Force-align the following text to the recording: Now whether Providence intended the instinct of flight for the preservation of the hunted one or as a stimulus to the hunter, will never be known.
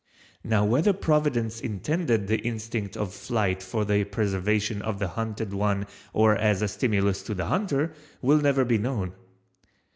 Now 0.43 0.65
whether 0.65 0.93
Providence 0.93 1.61
intended 1.61 2.25
the 2.25 2.39
instinct 2.39 2.97
of 2.97 3.13
flight 3.13 3.61
for 3.61 3.85
the 3.85 4.03
preservation 4.03 4.81
of 4.81 4.97
the 4.97 5.09
hunted 5.09 5.53
one 5.53 5.85
or 6.11 6.35
as 6.35 6.63
a 6.63 6.67
stimulus 6.67 7.21
to 7.21 7.35
the 7.35 7.45
hunter, 7.45 7.93
will 8.19 8.39
never 8.39 8.65
be 8.65 8.79
known. 8.79 9.13